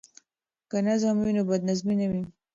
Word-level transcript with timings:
که 0.69 0.77
نظم 0.87 1.15
وي 1.23 1.31
نو 1.37 1.43
بد 1.49 1.61
نظمي 1.69 1.95
نه 2.01 2.07
وي. 2.11 2.23